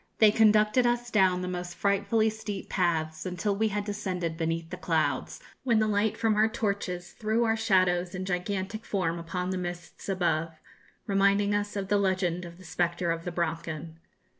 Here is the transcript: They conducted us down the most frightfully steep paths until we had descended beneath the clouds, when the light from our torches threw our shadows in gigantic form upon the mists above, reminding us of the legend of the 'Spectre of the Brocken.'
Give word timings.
They 0.17 0.31
conducted 0.31 0.87
us 0.87 1.11
down 1.11 1.43
the 1.43 1.47
most 1.47 1.75
frightfully 1.75 2.31
steep 2.31 2.69
paths 2.69 3.23
until 3.23 3.55
we 3.55 3.67
had 3.67 3.85
descended 3.85 4.35
beneath 4.35 4.71
the 4.71 4.77
clouds, 4.77 5.39
when 5.63 5.77
the 5.77 5.85
light 5.87 6.17
from 6.17 6.33
our 6.35 6.47
torches 6.47 7.11
threw 7.11 7.43
our 7.43 7.55
shadows 7.55 8.15
in 8.15 8.25
gigantic 8.25 8.83
form 8.83 9.19
upon 9.19 9.51
the 9.51 9.59
mists 9.59 10.09
above, 10.09 10.55
reminding 11.05 11.53
us 11.53 11.75
of 11.75 11.89
the 11.89 11.99
legend 11.99 12.45
of 12.45 12.57
the 12.57 12.63
'Spectre 12.65 13.11
of 13.11 13.25
the 13.25 13.31
Brocken.' 13.31 13.99